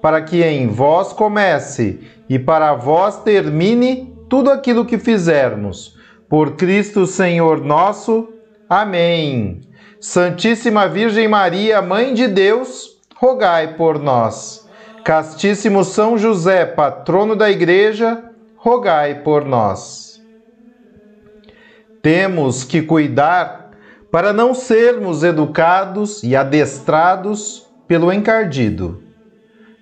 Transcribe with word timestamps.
para 0.00 0.22
que 0.22 0.42
em 0.42 0.68
vós 0.68 1.12
comece 1.12 2.00
e 2.28 2.38
para 2.38 2.74
vós 2.74 3.22
termine 3.22 4.14
tudo 4.28 4.50
aquilo 4.50 4.84
que 4.84 4.98
fizermos. 4.98 5.98
Por 6.28 6.52
Cristo 6.52 7.06
Senhor 7.06 7.62
nosso. 7.62 8.28
Amém. 8.68 9.60
Santíssima 10.00 10.88
Virgem 10.88 11.28
Maria, 11.28 11.82
Mãe 11.82 12.14
de 12.14 12.28
Deus, 12.28 13.00
rogai 13.16 13.74
por 13.74 13.98
nós. 13.98 14.66
Castíssimo 15.04 15.84
São 15.84 16.16
José, 16.16 16.64
patrono 16.64 17.34
da 17.34 17.50
Igreja, 17.50 18.22
rogai 18.56 19.22
por 19.22 19.44
nós. 19.44 20.22
Temos 22.00 22.64
que 22.64 22.80
cuidar 22.80 23.70
para 24.10 24.32
não 24.32 24.54
sermos 24.54 25.22
educados 25.22 26.22
e 26.22 26.34
adestrados 26.34 27.66
pelo 27.86 28.12
encardido 28.12 29.09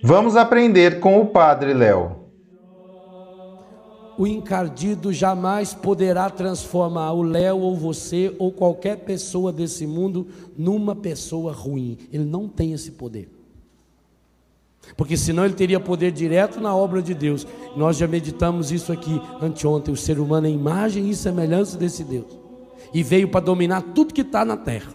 Vamos 0.02 0.36
aprender 0.36 1.00
com 1.00 1.20
o 1.20 1.26
Padre 1.26 1.74
Léo. 1.74 2.16
O 4.16 4.26
encardido 4.26 5.12
jamais 5.12 5.74
poderá 5.74 6.30
transformar 6.30 7.12
o 7.12 7.22
Léo 7.22 7.58
ou 7.58 7.76
você 7.76 8.34
ou 8.38 8.52
qualquer 8.52 8.98
pessoa 8.98 9.52
desse 9.52 9.86
mundo 9.86 10.26
numa 10.56 10.94
pessoa 10.94 11.52
ruim. 11.52 11.98
Ele 12.12 12.24
não 12.24 12.48
tem 12.48 12.72
esse 12.72 12.92
poder. 12.92 13.28
Porque 14.96 15.16
senão 15.16 15.44
ele 15.44 15.54
teria 15.54 15.78
poder 15.78 16.12
direto 16.12 16.60
na 16.60 16.74
obra 16.74 17.02
de 17.02 17.14
Deus. 17.14 17.46
Nós 17.76 17.96
já 17.96 18.06
meditamos 18.06 18.72
isso 18.72 18.92
aqui 18.92 19.20
anteontem. 19.40 19.92
O 19.92 19.96
ser 19.96 20.18
humano 20.18 20.46
é 20.46 20.50
imagem 20.50 21.08
e 21.10 21.14
semelhança 21.14 21.76
desse 21.76 22.02
Deus. 22.04 22.38
E 22.94 23.02
veio 23.02 23.28
para 23.28 23.44
dominar 23.44 23.82
tudo 23.94 24.14
que 24.14 24.22
está 24.22 24.44
na 24.44 24.56
terra. 24.56 24.94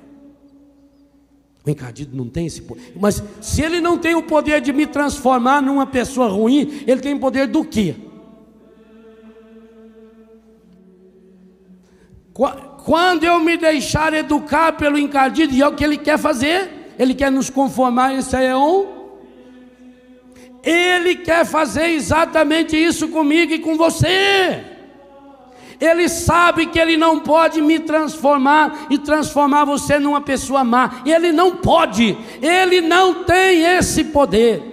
O 1.65 1.69
encardido 1.69 2.15
não 2.15 2.27
tem 2.27 2.45
esse 2.45 2.61
poder. 2.61 2.93
Mas 2.99 3.23
se 3.39 3.61
ele 3.61 3.79
não 3.79 3.97
tem 3.97 4.15
o 4.15 4.23
poder 4.23 4.59
de 4.59 4.73
me 4.73 4.85
transformar 4.85 5.61
numa 5.61 5.85
pessoa 5.85 6.27
ruim, 6.27 6.83
ele 6.85 6.99
tem 6.99 7.17
poder 7.17 7.47
do 7.47 7.63
quê? 7.63 7.95
Quando 12.83 13.23
eu 13.23 13.39
me 13.39 13.55
deixar 13.55 14.13
educar 14.13 14.73
pelo 14.73 14.97
encardido, 14.97 15.53
e 15.53 15.61
é 15.61 15.67
o 15.67 15.73
que 15.73 15.83
ele 15.83 15.97
quer 15.97 16.17
fazer, 16.17 16.93
ele 16.99 17.13
quer 17.13 17.31
nos 17.31 17.49
conformar, 17.49 18.13
esse 18.13 18.35
é 18.35 18.55
um. 18.57 19.03
Ele 20.63 21.15
quer 21.15 21.45
fazer 21.45 21.89
exatamente 21.89 22.75
isso 22.75 23.07
comigo 23.07 23.53
e 23.53 23.59
com 23.59 23.77
você. 23.77 24.72
Ele 25.83 26.07
sabe 26.07 26.67
que 26.67 26.79
ele 26.79 26.95
não 26.95 27.19
pode 27.19 27.61
me 27.61 27.77
transformar 27.77 28.87
e 28.89 28.97
transformar 28.97 29.65
você 29.65 29.99
numa 29.99 30.21
pessoa 30.21 30.63
má. 30.63 31.01
Ele 31.05 31.33
não 31.33 31.57
pode. 31.57 32.17
Ele 32.41 32.79
não 32.79 33.25
tem 33.25 33.65
esse 33.65 34.05
poder. 34.05 34.71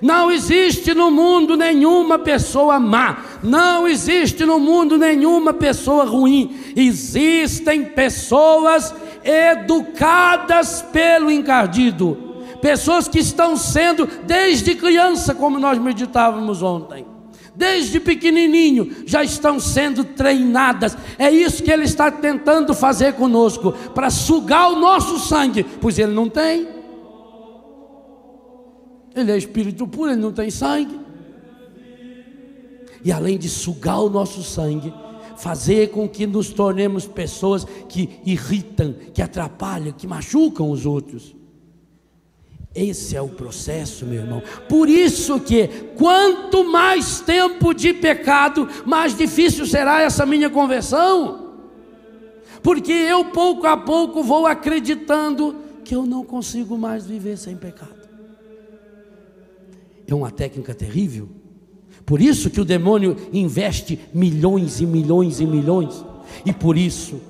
Não 0.00 0.30
existe 0.30 0.94
no 0.94 1.10
mundo 1.10 1.56
nenhuma 1.56 2.18
pessoa 2.18 2.78
má, 2.78 3.24
não 3.42 3.88
existe 3.88 4.44
no 4.44 4.60
mundo 4.60 4.98
nenhuma 4.98 5.54
pessoa 5.54 6.04
ruim. 6.04 6.54
Existem 6.76 7.82
pessoas 7.82 8.94
educadas 9.24 10.82
pelo 10.92 11.30
encardido, 11.30 12.36
pessoas 12.60 13.08
que 13.08 13.18
estão 13.18 13.56
sendo 13.56 14.06
desde 14.24 14.74
criança, 14.74 15.34
como 15.34 15.58
nós 15.58 15.78
meditávamos 15.78 16.62
ontem 16.62 17.15
desde 17.56 17.98
pequenininho, 17.98 19.04
já 19.06 19.24
estão 19.24 19.58
sendo 19.58 20.04
treinadas. 20.04 20.96
É 21.18 21.30
isso 21.30 21.62
que 21.62 21.70
ele 21.70 21.84
está 21.84 22.10
tentando 22.10 22.74
fazer 22.74 23.14
conosco, 23.14 23.72
para 23.94 24.10
sugar 24.10 24.70
o 24.72 24.76
nosso 24.78 25.18
sangue, 25.18 25.64
pois 25.80 25.98
ele 25.98 26.12
não 26.12 26.28
tem. 26.28 26.68
Ele 29.14 29.32
é 29.32 29.36
espírito 29.38 29.86
puro, 29.86 30.10
ele 30.10 30.20
não 30.20 30.32
tem 30.32 30.50
sangue. 30.50 31.00
E 33.02 33.10
além 33.10 33.38
de 33.38 33.48
sugar 33.48 34.00
o 34.00 34.10
nosso 34.10 34.42
sangue, 34.42 34.92
fazer 35.36 35.90
com 35.90 36.08
que 36.08 36.26
nos 36.26 36.50
tornemos 36.50 37.06
pessoas 37.06 37.64
que 37.88 38.10
irritam, 38.26 38.94
que 39.14 39.22
atrapalham, 39.22 39.92
que 39.92 40.06
machucam 40.06 40.70
os 40.70 40.84
outros. 40.84 41.34
Esse 42.76 43.16
é 43.16 43.22
o 43.22 43.28
processo, 43.28 44.04
meu 44.04 44.20
irmão. 44.20 44.42
Por 44.68 44.86
isso 44.86 45.40
que 45.40 45.66
quanto 45.96 46.62
mais 46.62 47.20
tempo 47.20 47.72
de 47.72 47.94
pecado, 47.94 48.68
mais 48.84 49.16
difícil 49.16 49.64
será 49.64 50.02
essa 50.02 50.26
minha 50.26 50.50
conversão. 50.50 51.54
Porque 52.62 52.92
eu 52.92 53.24
pouco 53.24 53.66
a 53.66 53.78
pouco 53.78 54.22
vou 54.22 54.46
acreditando 54.46 55.56
que 55.82 55.94
eu 55.94 56.04
não 56.04 56.22
consigo 56.22 56.76
mais 56.76 57.06
viver 57.06 57.38
sem 57.38 57.56
pecado. 57.56 58.06
É 60.06 60.14
uma 60.14 60.30
técnica 60.30 60.74
terrível. 60.74 61.30
Por 62.04 62.20
isso 62.20 62.50
que 62.50 62.60
o 62.60 62.64
demônio 62.64 63.16
investe 63.32 63.98
milhões 64.12 64.82
e 64.82 64.86
milhões 64.86 65.40
e 65.40 65.46
milhões. 65.46 66.04
E 66.44 66.52
por 66.52 66.76
isso 66.76 67.22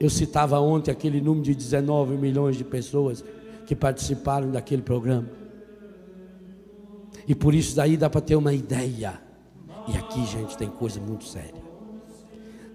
eu 0.00 0.08
citava 0.08 0.58
ontem 0.58 0.90
aquele 0.90 1.20
número 1.20 1.44
de 1.44 1.54
19 1.54 2.16
milhões 2.16 2.56
de 2.56 2.64
pessoas 2.64 3.22
que 3.72 3.76
participaram 3.76 4.50
daquele 4.50 4.82
programa. 4.82 5.30
E 7.26 7.34
por 7.34 7.54
isso 7.54 7.74
daí 7.74 7.96
dá 7.96 8.10
para 8.10 8.20
ter 8.20 8.36
uma 8.36 8.52
ideia. 8.52 9.18
E 9.88 9.96
aqui, 9.96 10.26
gente, 10.26 10.58
tem 10.58 10.68
coisa 10.68 11.00
muito 11.00 11.24
séria. 11.24 11.62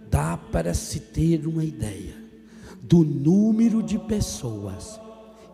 Dá 0.09 0.35
para 0.35 0.73
se 0.73 0.99
ter 0.99 1.45
uma 1.45 1.63
ideia 1.63 2.15
do 2.81 3.03
número 3.03 3.83
de 3.83 3.99
pessoas 3.99 4.99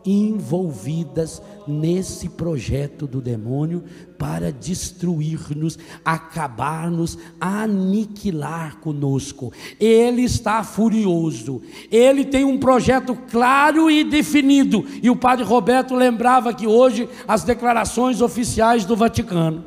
envolvidas 0.06 1.41
nesse 1.68 2.30
projeto 2.30 3.08
do 3.08 3.22
demônio 3.22 3.84
para 4.18 4.52
destruir-nos, 4.52 5.78
acabar-nos, 6.03 7.18
aniquilar 7.40 8.78
conosco. 8.78 9.52
Ele 9.80 10.24
está 10.24 10.63
furioso. 10.63 11.62
Ele 11.92 12.25
tem 12.25 12.44
um 12.44 12.58
projeto 12.58 13.18
claro 13.30 13.90
e 13.90 14.03
definido. 14.03 14.86
E 15.02 15.09
o 15.09 15.16
padre 15.16 15.46
Roberto 15.46 15.96
lembrava 15.96 16.53
que 16.53 16.68
hoje 16.68 17.08
as 17.28 17.44
declarações 17.44 18.22
oficiais 18.22 18.86
do 18.86 18.96
Vaticano. 18.96 19.66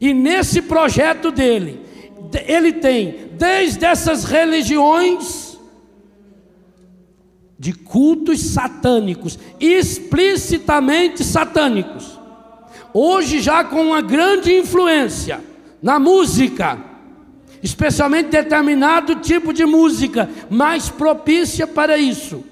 E 0.00 0.12
nesse 0.12 0.62
projeto 0.62 1.30
dele, 1.30 1.80
ele 2.46 2.72
tem 2.72 3.30
desde 3.38 3.84
essas 3.84 4.24
religiões 4.24 5.51
de 7.62 7.72
cultos 7.72 8.40
satânicos, 8.40 9.38
explicitamente 9.60 11.22
satânicos. 11.22 12.18
Hoje, 12.92 13.40
já 13.40 13.62
com 13.62 13.80
uma 13.80 14.00
grande 14.00 14.52
influência 14.52 15.40
na 15.80 16.00
música, 16.00 16.76
especialmente 17.62 18.30
determinado 18.30 19.14
tipo 19.14 19.52
de 19.52 19.64
música 19.64 20.28
mais 20.50 20.88
propícia 20.88 21.64
para 21.64 21.96
isso. 21.96 22.42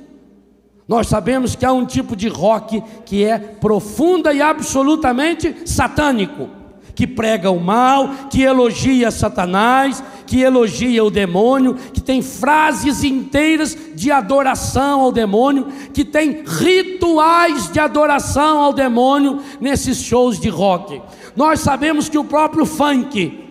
Nós 0.86 1.08
sabemos 1.08 1.56
que 1.56 1.66
há 1.66 1.72
um 1.72 1.84
tipo 1.84 2.14
de 2.14 2.28
rock 2.28 2.80
que 3.04 3.24
é 3.24 3.36
profunda 3.36 4.32
e 4.32 4.40
absolutamente 4.40 5.56
satânico 5.64 6.48
que 6.94 7.06
prega 7.06 7.50
o 7.50 7.60
mal, 7.60 8.10
que 8.30 8.42
elogia 8.42 9.10
Satanás, 9.10 10.02
que 10.26 10.42
elogia 10.42 11.02
o 11.04 11.10
demônio, 11.10 11.74
que 11.92 12.00
tem 12.00 12.22
frases 12.22 13.02
inteiras 13.02 13.76
de 13.94 14.12
adoração 14.12 15.00
ao 15.00 15.10
demônio, 15.10 15.66
que 15.92 16.04
tem 16.04 16.44
rituais 16.46 17.70
de 17.72 17.80
adoração 17.80 18.60
ao 18.60 18.72
demônio 18.72 19.40
nesses 19.60 20.00
shows 20.00 20.38
de 20.38 20.48
rock. 20.48 21.02
Nós 21.34 21.60
sabemos 21.60 22.08
que 22.08 22.18
o 22.18 22.24
próprio 22.24 22.64
funk 22.64 23.50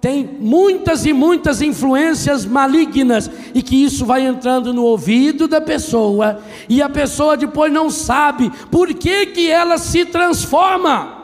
tem 0.00 0.38
muitas 0.40 1.04
e 1.04 1.12
muitas 1.12 1.60
influências 1.60 2.44
malignas 2.44 3.30
e 3.52 3.62
que 3.62 3.82
isso 3.82 4.06
vai 4.06 4.24
entrando 4.24 4.72
no 4.72 4.84
ouvido 4.84 5.48
da 5.48 5.60
pessoa 5.60 6.40
e 6.68 6.80
a 6.80 6.88
pessoa 6.88 7.36
depois 7.36 7.72
não 7.72 7.90
sabe 7.90 8.50
por 8.70 8.94
que, 8.94 9.26
que 9.26 9.50
ela 9.50 9.78
se 9.78 10.04
transforma. 10.04 11.15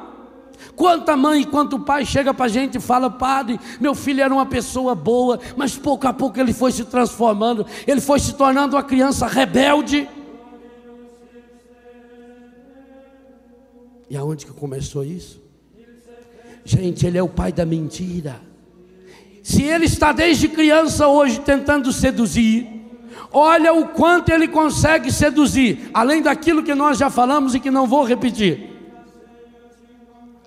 Quanta 0.75 1.17
mãe 1.17 1.45
quanto 1.45 1.79
pai 1.79 2.05
chega 2.05 2.33
para 2.33 2.47
a 2.47 2.49
gente 2.49 2.79
e 2.79 2.81
fala, 2.81 3.11
padre, 3.11 3.61
meu 3.81 3.95
filho 3.95 4.23
era 4.23 4.33
uma 4.33 4.47
pessoa 4.47 4.95
boa, 4.95 5.39
mas 5.57 5.77
pouco 5.77 6.07
a 6.07 6.13
pouco 6.13 6.41
ele 6.41 6.53
foi 6.53 6.73
se 6.73 6.85
transformando, 6.85 7.67
ele 7.87 8.01
foi 8.01 8.19
se 8.19 8.35
tornando 8.35 8.77
uma 8.77 8.83
criança 8.83 9.27
rebelde. 9.27 10.09
E 14.09 14.17
aonde 14.17 14.47
que 14.47 14.53
começou 14.53 15.05
isso? 15.05 15.41
Gente, 16.65 17.07
ele 17.07 17.19
é 17.19 17.23
o 17.23 17.29
pai 17.29 17.53
da 17.53 17.67
mentira. 17.67 18.41
Se 19.43 19.63
ele 19.63 19.87
está 19.87 20.13
desde 20.13 20.49
criança 20.49 21.09
hoje 21.09 21.41
tentando 21.41 21.93
seduzir, 21.93 22.69
olha 23.33 23.75
o 23.75 23.89
quanto 23.89 24.31
ele 24.31 24.47
consegue 24.47 25.11
seduzir, 25.11 25.91
além 25.93 26.23
daquilo 26.23 26.63
que 26.63 26.75
nós 26.75 26.97
já 26.97 27.11
falamos 27.11 27.55
e 27.55 27.61
que 27.61 27.71
não 27.71 27.87
vou 27.87 28.05
repetir. 28.05 28.72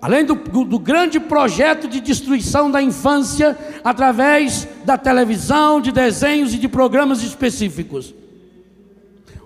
Além 0.06 0.24
do, 0.24 0.36
do, 0.36 0.78
grande 0.78 1.18
projeto 1.18 1.88
de 1.88 2.00
destruição 2.00 2.70
da 2.70 2.80
infância 2.80 3.58
através 3.82 4.68
da 4.84 4.96
televisão, 4.96 5.80
de 5.80 5.90
desenhos 5.90 6.54
e 6.54 6.58
de 6.58 6.68
programas 6.68 7.24
específicos. 7.24 8.14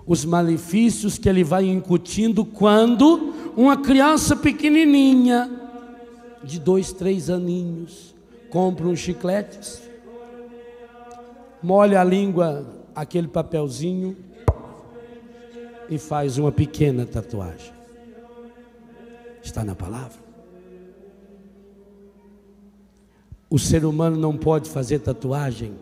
Os 0.05 0.23
malefícios 0.23 1.17
que 1.17 1.27
ele 1.27 1.43
vai 1.43 1.65
incutindo 1.67 2.45
quando 2.45 3.33
uma 3.57 3.75
criança 3.75 4.35
pequenininha, 4.35 5.49
de 6.43 6.59
dois, 6.59 6.93
três 6.93 7.27
aninhos, 7.27 8.13
compra 8.51 8.85
uns 8.85 8.99
chicletes, 8.99 9.81
molha 11.63 12.01
a 12.01 12.03
língua, 12.03 12.67
aquele 12.93 13.27
papelzinho 13.27 14.15
e 15.89 15.97
faz 15.97 16.37
uma 16.37 16.51
pequena 16.51 17.03
tatuagem. 17.03 17.73
Está 19.41 19.63
na 19.63 19.73
palavra. 19.73 20.30
O 23.51 23.59
ser 23.59 23.83
humano 23.83 24.15
não 24.15 24.37
pode 24.37 24.69
fazer 24.69 24.99
tatuagem, 24.99 25.75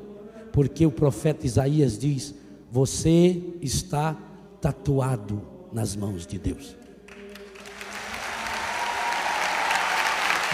porque 0.52 0.88
o 0.88 0.92
profeta 0.92 1.46
Isaías 1.46 2.00
diz: 2.00 2.34
Você 2.72 3.44
está 3.62 4.18
tatuado 4.60 5.40
nas 5.72 5.96
mãos 5.96 6.26
de 6.26 6.40
Deus. 6.40 6.76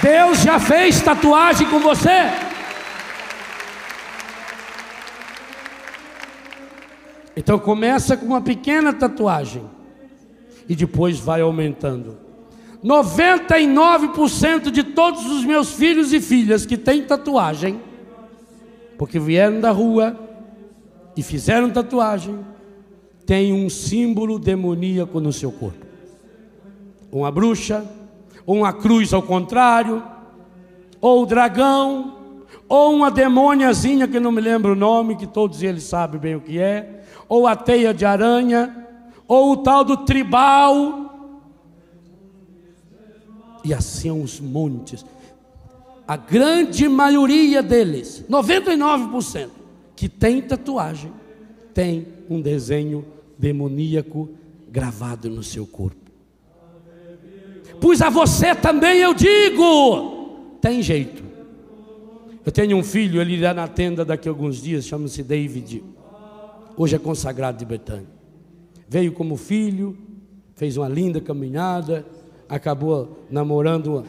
Deus 0.04 0.40
já 0.40 0.60
fez 0.60 1.02
tatuagem 1.02 1.70
com 1.70 1.80
você? 1.80 2.10
Então 7.34 7.58
começa 7.58 8.18
com 8.18 8.26
uma 8.26 8.42
pequena 8.42 8.92
tatuagem 8.92 9.64
e 10.68 10.76
depois 10.76 11.18
vai 11.18 11.40
aumentando. 11.40 12.25
99% 12.84 14.72
de 14.72 14.84
todos 14.84 15.26
os 15.26 15.44
meus 15.46 15.72
filhos 15.72 16.14
e 16.14 16.22
filhas 16.22 16.66
que 16.66 16.78
têm 16.78 17.04
tatuagem, 17.04 17.82
porque 18.98 19.20
vieram 19.20 19.60
da 19.60 19.72
rua 19.72 20.18
e 21.16 21.24
fizeram 21.24 21.70
tatuagem, 21.70 22.40
tem 23.26 23.54
um 23.54 23.70
símbolo 23.70 24.38
demoníaco 24.38 25.20
no 25.20 25.34
seu 25.34 25.52
corpo. 25.52 25.86
Uma 27.12 27.32
bruxa, 27.32 27.84
ou 28.46 28.58
uma 28.58 28.74
cruz 28.74 29.14
ao 29.14 29.22
contrário, 29.22 30.04
ou 31.02 31.24
o 31.24 31.26
dragão, 31.26 32.16
ou 32.68 32.94
uma 32.94 33.12
demôniazinha 33.12 34.08
que 34.08 34.20
não 34.20 34.32
me 34.32 34.42
lembro 34.42 34.74
o 34.74 34.76
nome, 34.76 35.16
que 35.16 35.28
todos 35.28 35.62
eles 35.64 35.84
sabem 35.84 36.20
bem 36.20 36.36
o 36.36 36.42
que 36.42 36.60
é, 36.60 37.04
ou 37.28 37.48
a 37.48 37.56
teia 37.56 37.94
de 37.94 38.06
aranha, 38.06 38.86
ou 39.28 39.52
o 39.52 39.58
tal 39.58 39.84
do 39.84 39.98
tribal. 39.98 41.05
E 43.66 43.74
assim 43.74 44.12
os 44.12 44.40
montes. 44.40 45.04
A 46.08 46.16
grande 46.16 46.88
maioria 46.88 47.64
deles, 47.64 48.24
99%, 48.30 49.50
que 49.96 50.08
tem 50.08 50.40
tatuagem, 50.40 51.12
tem 51.74 52.08
um 52.30 52.40
desenho 52.40 53.04
demoníaco 53.40 54.30
gravado 54.70 55.32
no 55.32 55.42
seu 55.42 55.66
corpo. 55.66 56.12
Pois 57.82 58.02
a 58.04 58.10
você 58.10 58.54
também 58.54 59.00
eu 59.00 59.16
digo: 59.16 60.58
tem 60.62 60.84
jeito. 60.84 61.24
Eu 62.46 62.52
tenho 62.52 62.78
um 62.78 62.84
filho, 62.84 63.20
ele 63.20 63.34
irá 63.34 63.56
na 63.56 63.68
tenda 63.68 64.06
daqui 64.06 64.28
a 64.28 64.32
alguns 64.32 64.62
dias, 64.62 64.86
chama-se 64.86 65.24
David. 65.24 65.84
Hoje 66.78 66.96
é 66.96 67.00
consagrado 67.00 67.58
de 67.58 67.66
Betânia. 67.66 68.06
Veio 68.88 69.12
como 69.12 69.36
filho, 69.36 69.98
fez 70.54 70.78
uma 70.78 70.88
linda 70.88 71.20
caminhada, 71.20 72.06
acabou 72.48 73.26
namorando 73.30 74.04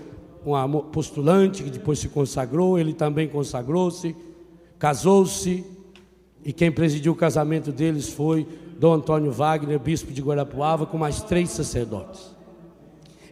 uma, 0.44 0.64
uma 0.64 0.82
postulante 0.82 1.62
que 1.62 1.70
depois 1.70 1.98
se 1.98 2.08
consagrou, 2.08 2.78
ele 2.78 2.92
também 2.92 3.28
consagrou-se, 3.28 4.14
casou-se, 4.78 5.64
e 6.44 6.52
quem 6.52 6.70
presidiu 6.70 7.12
o 7.12 7.16
casamento 7.16 7.72
deles 7.72 8.08
foi 8.08 8.46
Dom 8.78 8.94
Antônio 8.94 9.32
Wagner, 9.32 9.78
bispo 9.78 10.12
de 10.12 10.22
Guarapuava, 10.22 10.86
com 10.86 10.96
mais 10.96 11.22
três 11.22 11.50
sacerdotes. 11.50 12.36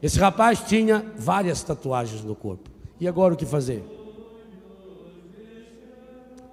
Esse 0.03 0.19
rapaz 0.19 0.61
tinha 0.61 1.05
várias 1.17 1.63
tatuagens 1.63 2.23
no 2.25 2.35
corpo. 2.35 2.69
E 3.01 3.07
agora 3.07 3.35
o 3.35 3.37
que 3.37 3.47
fazer? 3.47 3.85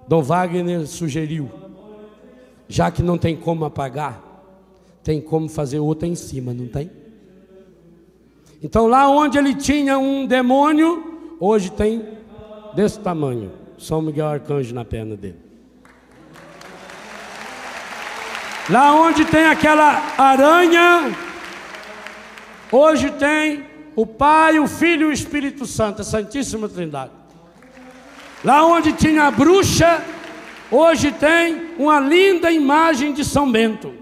Dom 0.06 0.22
Wagner 0.22 0.86
sugeriu, 0.86 1.50
já 2.68 2.90
que 2.90 3.02
não 3.02 3.18
tem 3.18 3.36
como 3.36 3.64
apagar, 3.64 4.22
tem 5.02 5.20
como 5.20 5.48
fazer 5.48 5.80
outra 5.80 6.06
em 6.06 6.14
cima, 6.14 6.54
não 6.54 6.66
tem? 6.66 6.90
Então 8.62 8.86
lá 8.86 9.08
onde 9.08 9.36
ele 9.36 9.54
tinha 9.54 9.98
um 9.98 10.26
demônio, 10.26 11.36
hoje 11.40 11.70
tem 11.70 12.06
desse 12.74 13.00
tamanho, 13.00 13.52
São 13.76 14.00
Miguel 14.00 14.28
Arcanjo 14.28 14.74
na 14.74 14.84
perna 14.84 15.16
dele. 15.16 15.38
Lá 18.70 18.94
onde 18.94 19.24
tem 19.24 19.46
aquela 19.46 20.14
aranha, 20.16 21.12
Hoje 22.72 23.10
tem 23.10 23.66
o 23.94 24.06
Pai, 24.06 24.58
o 24.58 24.66
Filho 24.66 25.08
e 25.08 25.10
o 25.10 25.12
Espírito 25.12 25.66
Santo, 25.66 26.00
a 26.00 26.04
Santíssima 26.04 26.70
Trindade. 26.70 27.10
Lá 28.42 28.64
onde 28.64 28.94
tinha 28.94 29.24
a 29.24 29.30
bruxa, 29.30 30.02
hoje 30.70 31.12
tem 31.12 31.72
uma 31.78 32.00
linda 32.00 32.50
imagem 32.50 33.12
de 33.12 33.26
São 33.26 33.52
Bento. 33.52 33.92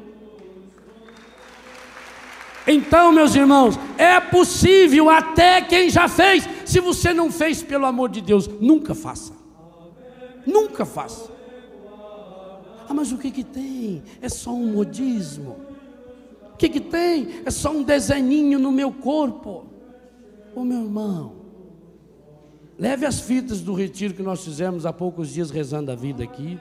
Então, 2.67 3.13
meus 3.13 3.35
irmãos, 3.35 3.79
é 3.97 4.21
possível 4.21 5.09
até 5.09 5.61
quem 5.63 5.91
já 5.91 6.09
fez. 6.09 6.49
Se 6.65 6.81
você 6.81 7.13
não 7.13 7.31
fez, 7.31 7.63
pelo 7.63 7.87
amor 7.87 8.11
de 8.11 8.21
Deus, 8.21 8.49
nunca 8.61 8.95
faça. 8.95 9.33
Nunca 10.47 10.85
faça. 10.85 11.31
Ah, 12.89 12.95
mas 12.95 13.13
o 13.13 13.19
que 13.19 13.31
que 13.31 13.45
tem? 13.45 14.03
É 14.21 14.29
só 14.29 14.53
um 14.53 14.73
modismo 14.73 15.71
que, 16.61 16.69
que 16.69 16.81
tem? 16.81 17.41
É 17.47 17.51
só 17.51 17.71
um 17.71 17.83
desenhinho 17.83 18.59
no 18.59 18.71
meu 18.71 18.93
corpo. 18.93 19.65
Ô 20.55 20.63
meu 20.63 20.83
irmão, 20.83 21.33
leve 22.79 23.07
as 23.07 23.19
fitas 23.19 23.63
do 23.63 23.73
retiro 23.73 24.13
que 24.13 24.23
nós 24.23 24.45
fizemos 24.45 24.85
há 24.85 24.93
poucos 24.93 25.31
dias 25.31 25.51
rezando 25.51 25.91
a 25.91 25.95
vida 25.95 26.23
aqui. 26.23 26.59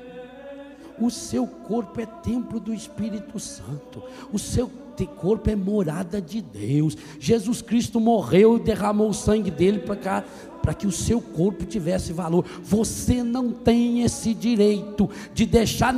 O 0.97 1.11
seu 1.11 1.45
corpo 1.45 1.99
é 1.99 2.05
templo 2.05 2.61
do 2.61 2.73
Espírito 2.73 3.37
Santo. 3.39 4.01
O 4.31 4.39
seu 4.39 4.71
corpo 5.05 5.49
é 5.49 5.55
morada 5.55 6.21
de 6.21 6.41
Deus. 6.41 6.97
Jesus 7.19 7.61
Cristo 7.61 7.99
morreu 7.99 8.57
e 8.57 8.59
derramou 8.59 9.09
o 9.09 9.13
sangue 9.13 9.51
dele 9.51 9.79
para 9.79 9.95
cá, 9.95 10.23
para 10.61 10.73
que 10.73 10.87
o 10.87 10.91
seu 10.91 11.21
corpo 11.21 11.65
tivesse 11.65 12.13
valor. 12.13 12.45
Você 12.63 13.23
não 13.23 13.51
tem 13.51 14.01
esse 14.03 14.33
direito 14.33 15.09
de 15.33 15.45
deixar 15.45 15.93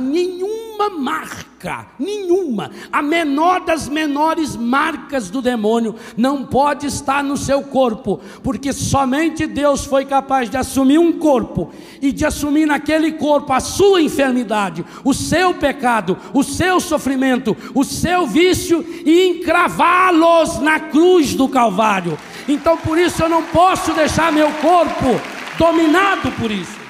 nenhuma 0.72 0.90
marca, 0.90 1.86
nenhuma, 1.98 2.70
a 2.90 3.02
menor 3.02 3.60
das 3.60 3.88
menores 3.88 4.56
marcas 4.56 5.28
do 5.28 5.42
demônio 5.42 5.94
não 6.16 6.44
pode 6.44 6.86
estar 6.86 7.22
no 7.22 7.36
seu 7.36 7.62
corpo, 7.62 8.20
porque 8.42 8.72
somente 8.72 9.46
Deus 9.46 9.84
foi 9.84 10.04
capaz 10.04 10.48
de 10.48 10.56
assumir 10.56 10.98
um 10.98 11.12
corpo 11.12 11.72
e 12.00 12.10
de 12.12 12.24
assumir 12.24 12.66
naquele 12.66 13.12
corpo 13.12 13.52
a 13.52 13.60
sua 13.60 14.02
enfermidade, 14.02 14.84
o 15.04 15.12
seu 15.12 15.54
pecado, 15.54 16.16
o 16.32 16.42
seu 16.42 16.80
sofrimento, 16.80 17.56
o 17.74 17.84
seu 17.84 18.26
vício 18.26 18.84
e 19.04 19.28
encravá-los 19.28 20.58
na 20.60 20.80
cruz 20.80 21.34
do 21.34 21.48
Calvário. 21.48 22.18
Então 22.48 22.76
por 22.76 22.98
isso 22.98 23.22
eu 23.22 23.28
não 23.28 23.42
posso 23.44 23.92
deixar 23.92 24.32
meu 24.32 24.50
corpo 24.52 25.20
dominado 25.58 26.32
por 26.32 26.50
isso. 26.50 26.81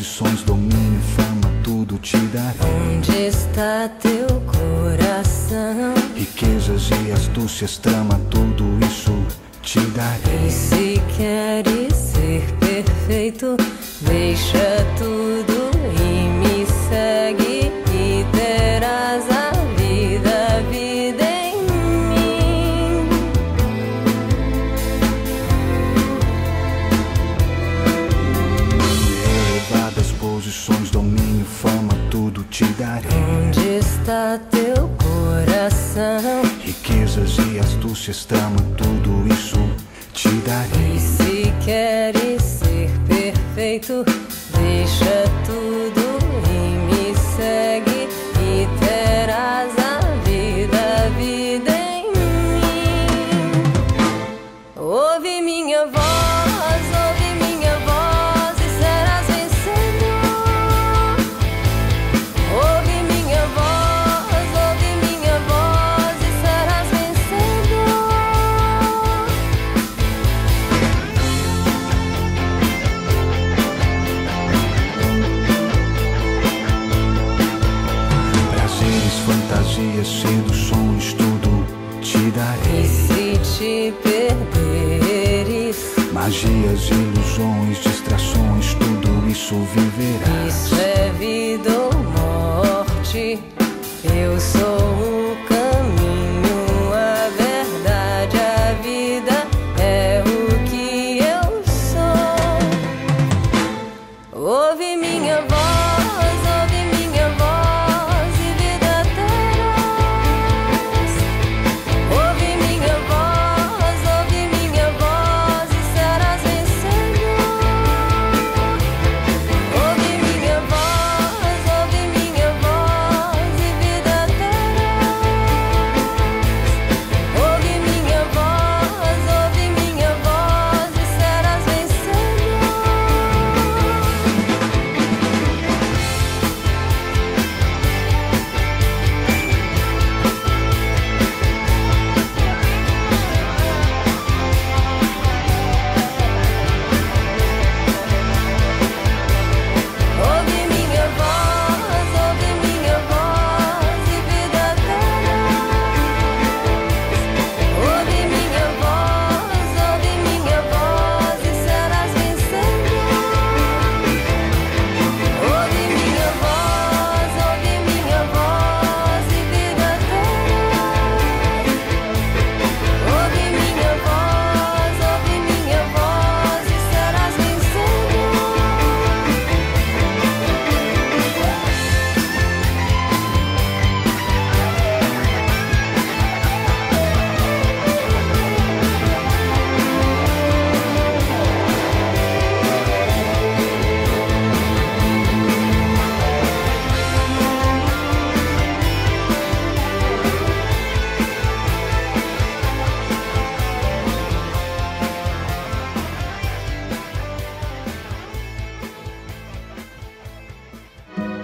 Posições, 0.00 0.42
domínio, 0.42 1.00
fama, 1.14 1.52
tudo 1.62 1.98
te 1.98 2.16
darei. 2.16 2.96
Onde 2.96 3.26
está 3.26 3.86
teu 4.00 4.26
coração? 4.46 5.92
Riquezas 6.16 6.88
e 6.90 7.12
astúcias, 7.12 7.76
trama, 7.76 8.18
tudo 8.30 8.64
isso 8.86 9.14
te 9.62 9.80
darei. 9.90 10.46
E 10.46 10.50
se 10.50 11.02
queres 11.16 11.94
ser 11.94 12.42
perfeito, 12.58 13.56
deixa 14.00 14.86
tudo 14.96 15.59
trama, 38.12 38.56
tudo 38.76 38.89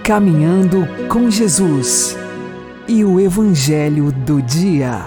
Caminhando 0.07 0.87
com 1.09 1.29
Jesus 1.29 2.17
e 2.87 3.03
o 3.03 3.19
Evangelho 3.19 4.09
do 4.09 4.41
Dia. 4.41 5.01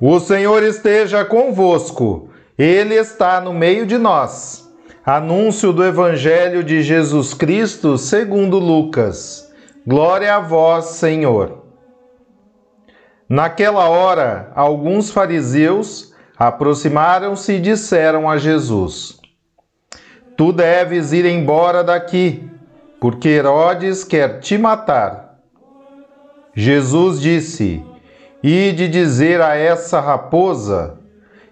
O 0.00 0.18
Senhor 0.18 0.64
esteja 0.64 1.24
convosco, 1.24 2.28
Ele 2.58 2.96
está 2.96 3.40
no 3.40 3.54
meio 3.54 3.86
de 3.86 3.98
nós. 3.98 4.68
Anúncio 5.06 5.72
do 5.72 5.84
Evangelho 5.84 6.64
de 6.64 6.82
Jesus 6.82 7.34
Cristo 7.34 7.96
segundo 7.96 8.58
Lucas. 8.58 9.48
Glória 9.86 10.34
a 10.34 10.40
vós, 10.40 10.86
Senhor. 10.86 11.66
Naquela 13.28 13.88
hora, 13.88 14.50
alguns 14.56 15.12
fariseus 15.12 16.12
aproximaram-se 16.36 17.52
e 17.52 17.60
disseram 17.60 18.28
a 18.28 18.38
Jesus: 18.38 19.19
Tu 20.40 20.54
deves 20.54 21.12
ir 21.12 21.26
embora 21.26 21.84
daqui, 21.84 22.48
porque 22.98 23.28
Herodes 23.28 24.04
quer 24.04 24.40
te 24.40 24.56
matar. 24.56 25.38
Jesus 26.54 27.20
disse: 27.20 27.84
Ide 28.42 28.88
dizer 28.88 29.42
a 29.42 29.54
essa 29.54 30.00
raposa: 30.00 30.98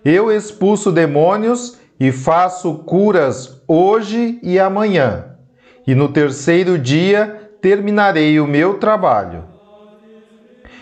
Eu 0.03 0.33
expulso 0.33 0.91
demônios 0.91 1.79
e 2.01 2.11
faço 2.11 2.77
curas 2.77 3.61
hoje 3.69 4.39
e 4.43 4.59
amanhã, 4.59 5.37
e 5.87 5.95
no 5.95 6.09
terceiro 6.09 6.79
dia 6.79 7.51
terminarei 7.61 8.41
o 8.41 8.47
meu 8.47 8.79
trabalho. 8.79 9.45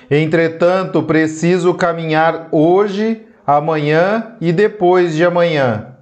Entretanto, 0.09 1.03
preciso 1.03 1.75
caminhar 1.75 2.47
hoje, 2.53 3.27
amanhã 3.45 4.37
e 4.41 4.53
depois 4.53 5.13
de 5.17 5.25
amanhã, 5.25 5.96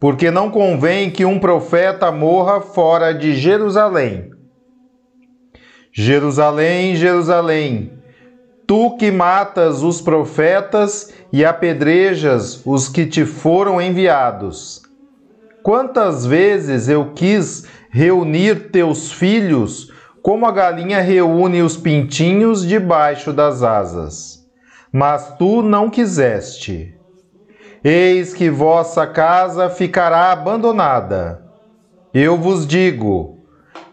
porque 0.00 0.30
não 0.30 0.50
convém 0.50 1.10
que 1.10 1.26
um 1.26 1.38
profeta 1.38 2.10
morra 2.10 2.62
fora 2.62 3.12
de 3.12 3.34
Jerusalém. 3.34 4.30
Jerusalém, 5.92 6.96
Jerusalém, 6.96 7.92
tu 8.66 8.96
que 8.96 9.10
matas 9.10 9.82
os 9.82 10.00
profetas 10.00 11.12
e 11.30 11.44
apedrejas 11.44 12.64
os 12.64 12.88
que 12.88 13.04
te 13.04 13.26
foram 13.26 13.80
enviados. 13.80 14.80
Quantas 15.62 16.24
vezes 16.24 16.88
eu 16.88 17.12
quis 17.12 17.66
reunir 17.90 18.70
teus 18.70 19.12
filhos, 19.12 19.92
como 20.22 20.46
a 20.46 20.52
galinha 20.52 21.02
reúne 21.02 21.60
os 21.60 21.76
pintinhos 21.76 22.66
debaixo 22.66 23.32
das 23.32 23.62
asas, 23.62 24.46
mas 24.90 25.36
tu 25.36 25.60
não 25.60 25.90
quiseste. 25.90 26.99
Eis 27.82 28.34
que 28.34 28.50
vossa 28.50 29.06
casa 29.06 29.68
ficará 29.70 30.32
abandonada. 30.32 31.42
Eu 32.12 32.36
vos 32.36 32.66
digo: 32.66 33.38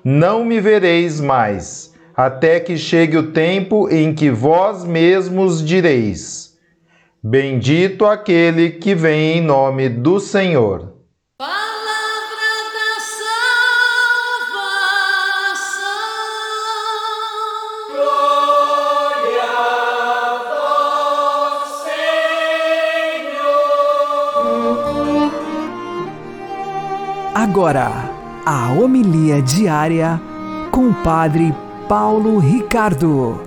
não 0.03 0.43
me 0.43 0.59
vereis 0.59 1.21
mais, 1.21 1.93
até 2.15 2.59
que 2.59 2.77
chegue 2.77 3.17
o 3.17 3.31
tempo 3.31 3.89
em 3.89 4.13
que 4.13 4.29
vós 4.29 4.83
mesmos 4.83 5.63
direis: 5.63 6.57
Bendito 7.21 8.05
aquele 8.05 8.71
que 8.71 8.93
vem 8.95 9.37
em 9.37 9.41
nome 9.41 9.89
do 9.89 10.19
Senhor. 10.19 10.96
Agora, 27.57 27.89
a 28.45 28.71
homilia 28.71 29.41
diária 29.41 30.21
com 30.71 30.89
o 30.89 31.03
Padre 31.03 31.51
Paulo 31.89 32.37
Ricardo. 32.37 33.41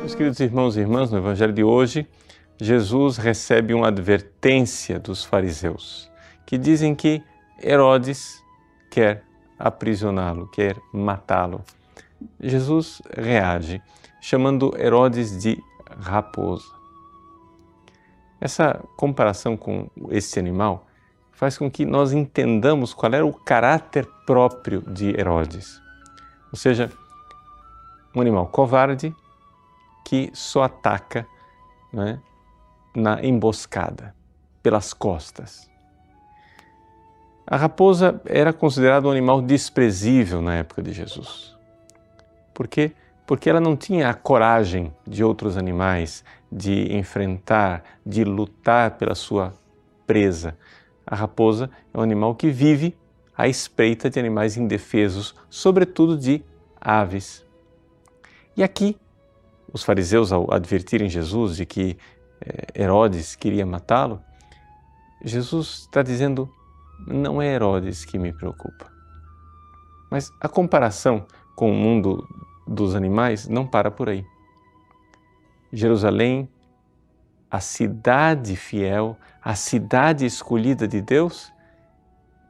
Meus 0.00 0.14
queridos 0.14 0.38
irmãos 0.38 0.76
e 0.76 0.80
irmãs, 0.80 1.10
no 1.10 1.16
Evangelho 1.16 1.54
de 1.54 1.64
hoje, 1.64 2.06
Jesus 2.60 3.16
recebe 3.16 3.72
uma 3.72 3.88
advertência 3.88 4.98
dos 4.98 5.24
fariseus, 5.24 6.10
que 6.44 6.58
dizem 6.58 6.94
que 6.94 7.22
Herodes 7.58 8.44
quer 8.90 9.24
aprisioná-lo, 9.58 10.46
quer 10.48 10.76
matá-lo. 10.92 11.62
Jesus 12.38 13.00
reage, 13.16 13.80
chamando 14.20 14.74
Herodes 14.78 15.42
de 15.42 15.58
raposa. 15.98 16.81
Essa 18.42 18.82
comparação 18.96 19.56
com 19.56 19.88
este 20.10 20.36
animal 20.36 20.84
faz 21.30 21.56
com 21.56 21.70
que 21.70 21.86
nós 21.86 22.12
entendamos 22.12 22.92
qual 22.92 23.14
era 23.14 23.24
o 23.24 23.32
caráter 23.32 24.04
próprio 24.26 24.80
de 24.80 25.10
Herodes. 25.16 25.80
Ou 26.52 26.58
seja, 26.58 26.90
um 28.12 28.20
animal 28.20 28.48
covarde 28.48 29.14
que 30.04 30.28
só 30.34 30.64
ataca 30.64 31.24
né, 31.92 32.18
na 32.96 33.24
emboscada, 33.24 34.12
pelas 34.60 34.92
costas. 34.92 35.70
A 37.46 37.56
raposa 37.56 38.20
era 38.24 38.52
considerada 38.52 39.06
um 39.06 39.12
animal 39.12 39.40
desprezível 39.40 40.42
na 40.42 40.56
época 40.56 40.82
de 40.82 40.92
Jesus. 40.92 41.56
Por 42.52 42.66
quê? 42.66 42.90
Porque 43.24 43.48
ela 43.48 43.60
não 43.60 43.76
tinha 43.76 44.10
a 44.10 44.14
coragem 44.14 44.92
de 45.06 45.22
outros 45.22 45.56
animais 45.56 46.24
de 46.52 46.94
enfrentar, 46.94 47.82
de 48.04 48.22
lutar 48.24 48.98
pela 48.98 49.14
sua 49.14 49.54
presa. 50.06 50.56
A 51.06 51.16
raposa 51.16 51.70
é 51.92 51.98
um 51.98 52.02
animal 52.02 52.34
que 52.34 52.50
vive 52.50 52.94
à 53.36 53.48
espreita 53.48 54.10
de 54.10 54.20
animais 54.20 54.58
indefesos, 54.58 55.34
sobretudo 55.48 56.18
de 56.18 56.44
aves. 56.78 57.44
E 58.54 58.62
aqui, 58.62 58.98
os 59.72 59.82
fariseus, 59.82 60.30
ao 60.30 60.52
advertirem 60.52 61.08
Jesus 61.08 61.56
de 61.56 61.64
que 61.64 61.96
eh, 62.40 62.82
Herodes 62.82 63.34
queria 63.34 63.64
matá-lo, 63.64 64.20
Jesus 65.24 65.80
está 65.80 66.02
dizendo: 66.02 66.50
não 67.06 67.40
é 67.40 67.54
Herodes 67.54 68.04
que 68.04 68.18
me 68.18 68.32
preocupa. 68.32 68.92
Mas 70.10 70.30
a 70.38 70.48
comparação 70.48 71.24
com 71.56 71.70
o 71.70 71.74
mundo 71.74 72.28
dos 72.66 72.94
animais 72.94 73.48
não 73.48 73.66
para 73.66 73.90
por 73.90 74.10
aí. 74.10 74.26
Jerusalém, 75.72 76.48
a 77.50 77.60
cidade 77.60 78.56
fiel, 78.56 79.16
a 79.42 79.54
cidade 79.54 80.26
escolhida 80.26 80.86
de 80.86 81.00
Deus, 81.00 81.52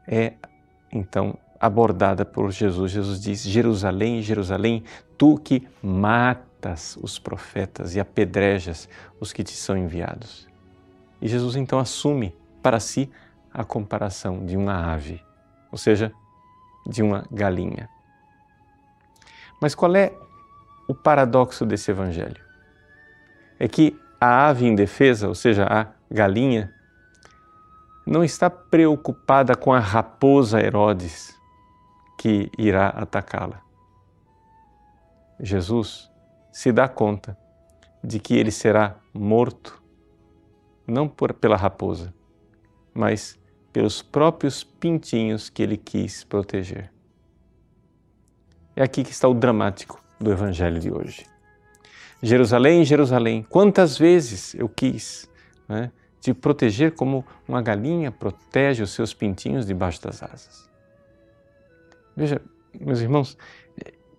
é 0.06 0.34
então 0.92 1.38
abordada 1.58 2.24
por 2.24 2.50
Jesus. 2.50 2.90
Jesus 2.90 3.20
diz: 3.20 3.42
Jerusalém, 3.42 4.20
Jerusalém, 4.20 4.82
tu 5.16 5.38
que 5.38 5.68
matas 5.80 6.98
os 7.00 7.18
profetas 7.18 7.94
e 7.94 8.00
apedrejas 8.00 8.88
os 9.20 9.32
que 9.32 9.44
te 9.44 9.52
são 9.52 9.76
enviados. 9.76 10.48
E 11.20 11.28
Jesus 11.28 11.54
então 11.54 11.78
assume 11.78 12.34
para 12.60 12.80
si 12.80 13.08
a 13.54 13.64
comparação 13.64 14.44
de 14.44 14.56
uma 14.56 14.92
ave, 14.92 15.22
ou 15.70 15.78
seja, 15.78 16.12
de 16.84 17.02
uma 17.02 17.24
galinha. 17.30 17.88
Mas 19.60 19.74
qual 19.76 19.94
é 19.94 20.12
o 20.88 20.94
paradoxo 20.94 21.64
desse 21.64 21.92
evangelho? 21.92 22.41
É 23.62 23.68
que 23.68 23.96
a 24.20 24.48
ave 24.48 24.66
indefesa, 24.66 25.28
ou 25.28 25.36
seja, 25.36 25.64
a 25.70 25.86
galinha, 26.10 26.74
não 28.04 28.24
está 28.24 28.50
preocupada 28.50 29.54
com 29.54 29.72
a 29.72 29.78
raposa 29.78 30.60
Herodes 30.60 31.32
que 32.18 32.50
irá 32.58 32.88
atacá-la. 32.88 33.62
Jesus 35.38 36.10
se 36.50 36.72
dá 36.72 36.88
conta 36.88 37.38
de 38.02 38.18
que 38.18 38.34
ele 38.34 38.50
será 38.50 38.96
morto 39.14 39.80
não 40.84 41.08
por, 41.08 41.32
pela 41.32 41.56
raposa, 41.56 42.12
mas 42.92 43.38
pelos 43.72 44.02
próprios 44.02 44.64
pintinhos 44.64 45.48
que 45.48 45.62
ele 45.62 45.76
quis 45.76 46.24
proteger. 46.24 46.92
É 48.74 48.82
aqui 48.82 49.04
que 49.04 49.12
está 49.12 49.28
o 49.28 49.34
dramático 49.34 50.02
do 50.18 50.32
Evangelho 50.32 50.80
de 50.80 50.90
hoje. 50.90 51.31
Jerusalém, 52.22 52.84
Jerusalém, 52.84 53.42
quantas 53.42 53.98
vezes 53.98 54.54
eu 54.54 54.68
quis 54.68 55.28
né, 55.68 55.90
te 56.20 56.32
proteger 56.32 56.94
como 56.94 57.24
uma 57.48 57.60
galinha 57.60 58.12
protege 58.12 58.82
os 58.82 58.92
seus 58.92 59.12
pintinhos 59.12 59.66
debaixo 59.66 60.00
das 60.00 60.22
asas. 60.22 60.70
Veja, 62.16 62.40
meus 62.80 63.00
irmãos, 63.00 63.36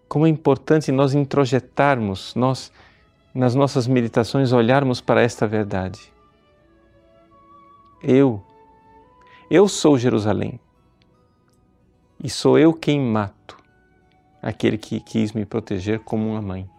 como 0.10 0.28
é 0.28 0.30
importante 0.30 0.92
nós 0.92 1.14
introjetarmos, 1.14 2.36
nós, 2.36 2.72
nas 3.34 3.56
nossas 3.56 3.88
meditações, 3.88 4.52
olharmos 4.52 5.00
para 5.00 5.22
esta 5.22 5.48
verdade. 5.48 6.12
Eu, 8.04 8.44
eu 9.50 9.68
sou 9.68 9.98
Jerusalém 9.98 10.60
e 12.22 12.30
sou 12.30 12.60
eu 12.60 12.74
quem 12.74 13.00
mato 13.00 13.58
aquele 14.42 14.78
que 14.78 15.00
quis 15.00 15.32
me 15.32 15.46
proteger 15.46 16.00
como 16.00 16.30
uma 16.30 16.42
mãe, 16.42 16.70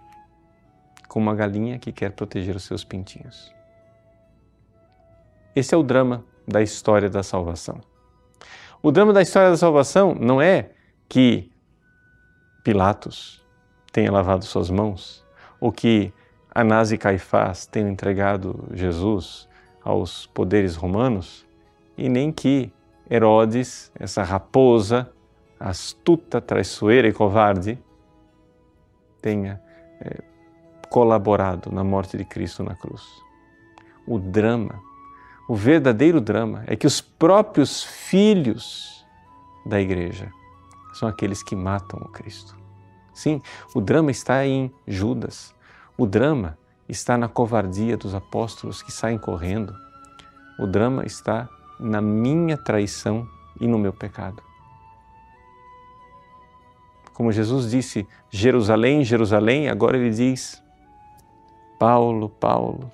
como 1.14 1.30
uma 1.30 1.36
galinha 1.36 1.78
que 1.78 1.92
quer 1.92 2.10
proteger 2.10 2.56
os 2.56 2.64
seus 2.64 2.82
pintinhos. 2.82 3.54
Esse 5.54 5.72
é 5.72 5.78
o 5.78 5.82
drama 5.84 6.24
da 6.44 6.60
história 6.60 7.08
da 7.08 7.22
salvação. 7.22 7.80
O 8.82 8.90
drama 8.90 9.12
da 9.12 9.22
história 9.22 9.48
da 9.48 9.56
salvação 9.56 10.12
não 10.12 10.42
é 10.42 10.70
que 11.08 11.52
Pilatos 12.64 13.46
tenha 13.92 14.10
lavado 14.10 14.44
suas 14.44 14.68
mãos 14.68 15.24
ou 15.60 15.70
que 15.70 16.12
Anás 16.52 16.90
e 16.90 16.98
Caifás 16.98 17.64
tenham 17.64 17.90
entregado 17.90 18.68
Jesus 18.72 19.48
aos 19.84 20.26
poderes 20.26 20.74
romanos 20.74 21.46
e 21.96 22.08
nem 22.08 22.32
que 22.32 22.72
Herodes, 23.08 23.92
essa 23.94 24.24
raposa, 24.24 25.08
astuta, 25.60 26.40
traiçoeira 26.40 27.06
e 27.06 27.12
covarde, 27.12 27.78
tenha 29.22 29.62
é, 30.00 30.33
colaborado 30.94 31.72
na 31.72 31.82
morte 31.82 32.16
de 32.16 32.24
Cristo 32.24 32.62
na 32.62 32.76
cruz. 32.76 33.02
O 34.06 34.16
drama, 34.16 34.80
o 35.48 35.56
verdadeiro 35.56 36.20
drama, 36.20 36.62
é 36.68 36.76
que 36.76 36.86
os 36.86 37.00
próprios 37.00 37.82
filhos 37.82 39.04
da 39.66 39.80
igreja 39.80 40.30
são 40.92 41.08
aqueles 41.08 41.42
que 41.42 41.56
matam 41.56 41.98
o 42.00 42.08
Cristo. 42.10 42.56
Sim, 43.12 43.42
o 43.74 43.80
drama 43.80 44.12
está 44.12 44.46
em 44.46 44.72
Judas. 44.86 45.52
O 45.98 46.06
drama 46.06 46.56
está 46.88 47.18
na 47.18 47.26
covardia 47.26 47.96
dos 47.96 48.14
apóstolos 48.14 48.80
que 48.80 48.92
saem 48.92 49.18
correndo. 49.18 49.74
O 50.60 50.64
drama 50.64 51.04
está 51.04 51.48
na 51.80 52.00
minha 52.00 52.56
traição 52.56 53.26
e 53.60 53.66
no 53.66 53.80
meu 53.80 53.92
pecado. 53.92 54.40
Como 57.14 57.32
Jesus 57.32 57.68
disse, 57.68 58.06
Jerusalém, 58.30 59.02
Jerusalém, 59.02 59.68
agora 59.68 59.96
ele 59.96 60.10
diz, 60.10 60.62
Paulo, 61.78 62.28
Paulo, 62.28 62.90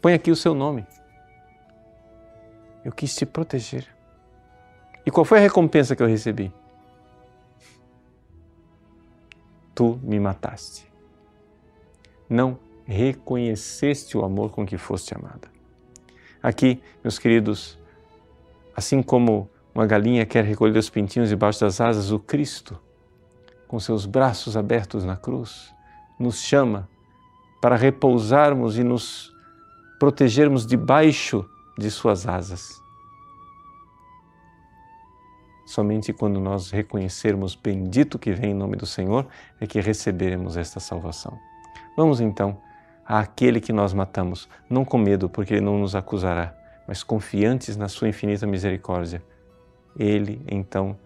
põe 0.00 0.14
aqui 0.14 0.30
o 0.30 0.36
seu 0.36 0.54
nome. 0.54 0.86
Eu 2.84 2.92
quis 2.92 3.14
te 3.14 3.26
proteger. 3.26 3.86
E 5.04 5.10
qual 5.10 5.24
foi 5.24 5.38
a 5.38 5.42
recompensa 5.42 5.96
que 5.96 6.02
eu 6.02 6.06
recebi? 6.06 6.52
Tu 9.74 9.98
me 10.02 10.20
mataste. 10.20 10.86
Não 12.28 12.58
reconheceste 12.86 14.16
o 14.16 14.24
amor 14.24 14.50
com 14.50 14.66
que 14.66 14.76
foste 14.76 15.14
amada. 15.14 15.48
Aqui, 16.42 16.82
meus 17.02 17.18
queridos, 17.18 17.78
assim 18.74 19.02
como 19.02 19.50
uma 19.74 19.86
galinha 19.86 20.24
quer 20.24 20.44
recolher 20.44 20.78
os 20.78 20.90
pintinhos 20.90 21.28
debaixo 21.28 21.60
das 21.60 21.80
asas, 21.80 22.10
o 22.10 22.18
Cristo 22.18 22.80
com 23.68 23.78
seus 23.78 24.06
braços 24.06 24.56
abertos 24.56 25.04
na 25.04 25.16
cruz, 25.16 25.72
nos 26.18 26.40
chama 26.40 26.88
para 27.60 27.76
repousarmos 27.76 28.78
e 28.78 28.84
nos 28.84 29.34
protegermos 29.98 30.66
debaixo 30.66 31.44
de 31.76 31.90
Suas 31.90 32.26
asas. 32.26 32.82
Somente 35.66 36.12
quando 36.12 36.40
nós 36.40 36.70
reconhecermos 36.70 37.54
bendito 37.54 38.18
que 38.18 38.32
vem 38.32 38.52
em 38.52 38.54
nome 38.54 38.76
do 38.76 38.86
Senhor 38.86 39.26
é 39.60 39.66
que 39.66 39.80
receberemos 39.80 40.56
esta 40.56 40.80
salvação. 40.80 41.38
Vamos 41.96 42.20
então 42.20 42.58
àquele 43.04 43.60
que 43.60 43.72
nós 43.72 43.92
matamos, 43.92 44.48
não 44.68 44.84
com 44.84 44.96
medo, 44.96 45.28
porque 45.28 45.54
ele 45.54 45.64
não 45.64 45.78
nos 45.78 45.94
acusará, 45.94 46.54
mas 46.86 47.02
confiantes 47.02 47.76
na 47.76 47.88
sua 47.88 48.08
infinita 48.08 48.46
misericórdia. 48.46 49.22
Ele 49.98 50.40
então 50.50 50.96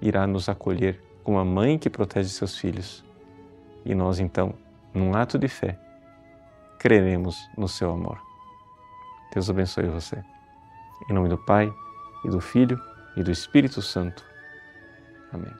irá 0.00 0.26
nos 0.26 0.48
acolher 0.48 1.00
como 1.22 1.38
a 1.38 1.44
mãe 1.44 1.78
que 1.78 1.90
protege 1.90 2.30
seus 2.30 2.58
filhos. 2.58 3.04
E 3.84 3.94
nós 3.94 4.18
então, 4.18 4.54
num 4.94 5.14
ato 5.14 5.38
de 5.38 5.48
fé, 5.48 5.78
creremos 6.78 7.36
no 7.56 7.68
seu 7.68 7.90
amor. 7.90 8.20
Deus 9.32 9.50
abençoe 9.50 9.88
você. 9.88 10.22
Em 11.08 11.12
nome 11.12 11.28
do 11.28 11.38
Pai, 11.38 11.72
e 12.24 12.28
do 12.28 12.40
Filho, 12.40 12.80
e 13.16 13.22
do 13.22 13.30
Espírito 13.30 13.82
Santo. 13.82 14.24
Amém. 15.32 15.52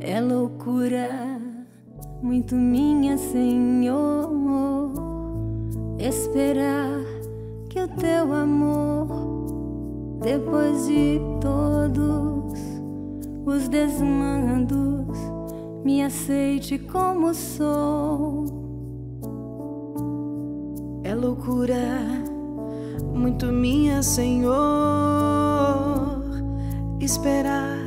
É 0.00 0.20
loucura 0.20 1.40
muito 2.22 2.54
minha, 2.54 3.16
Senhor, 3.16 4.28
esperar 6.02 7.00
que 7.68 7.80
o 7.80 7.88
teu 7.88 8.32
amor, 8.32 10.18
depois 10.20 10.86
de 10.86 11.20
todos 11.40 12.58
os 13.46 13.68
desmandos, 13.68 15.16
me 15.84 16.02
aceite 16.02 16.78
como 16.78 17.32
sou. 17.32 18.46
É 21.04 21.14
loucura 21.14 22.00
muito 23.14 23.46
minha, 23.46 24.02
Senhor, 24.02 24.52
esperar 27.00 27.78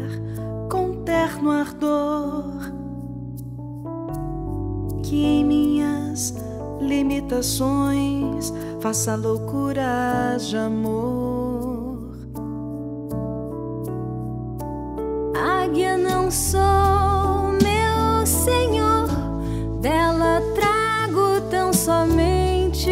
com 0.70 1.04
terno 1.04 1.52
ardor 1.52 2.45
limitações 6.86 8.54
faça 8.80 9.16
loucuras 9.16 10.48
de 10.48 10.58
amor. 10.58 12.14
Águia 15.36 15.98
não 15.98 16.30
sou, 16.30 17.52
meu 17.62 18.26
Senhor, 18.26 19.08
dela 19.82 20.42
trago 20.54 21.42
tão 21.50 21.74
somente 21.74 22.90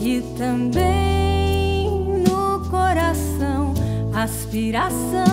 e 0.00 0.22
também 0.36 1.90
no 2.26 2.60
coração 2.70 3.74
aspiração 4.14 5.31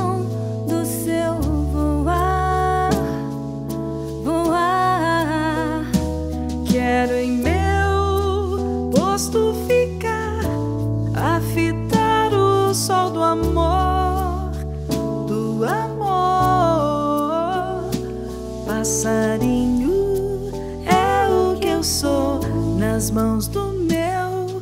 eu 21.80 21.84
sou 21.84 22.42
nas 22.78 23.10
mãos 23.10 23.48
do 23.48 23.72
meu 23.72 24.62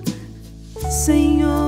Senhor. 0.88 1.67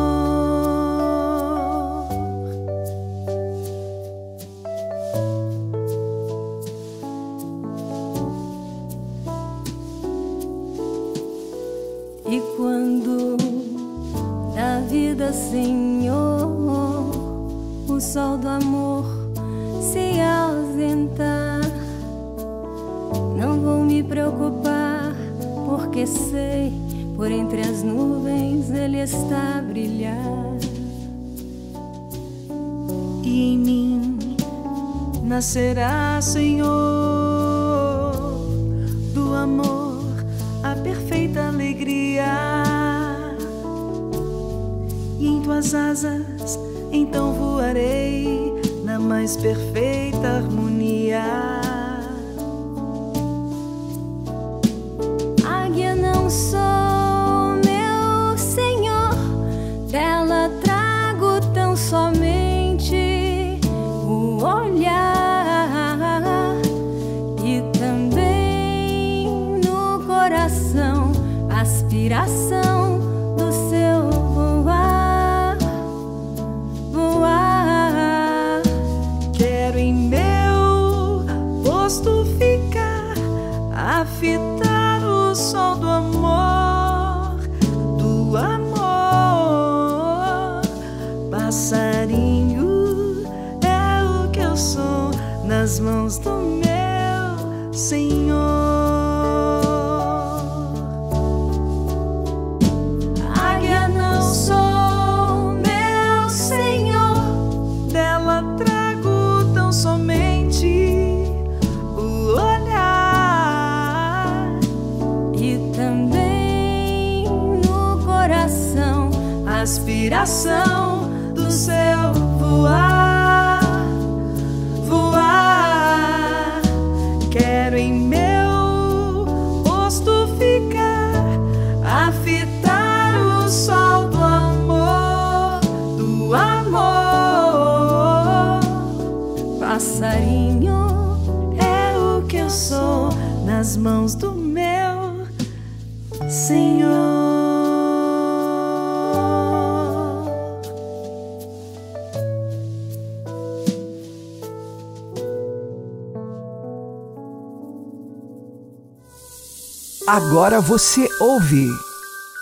Agora 160.11 160.59
você 160.59 161.07
ouve 161.19 161.67